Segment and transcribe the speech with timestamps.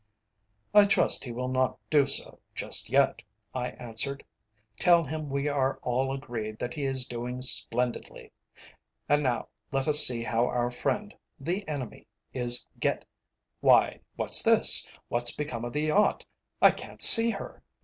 [0.73, 3.21] "I trust he will not do so just yet,"
[3.53, 4.25] I answered.
[4.79, 8.31] "Tell him we are all agreed that he is doing splendidly.
[9.07, 13.05] And now let us see how our friend, the enemy, is get
[13.59, 14.89] Why, what's this?
[15.07, 16.25] what's become of the yacht?
[16.63, 17.61] I can't see her!"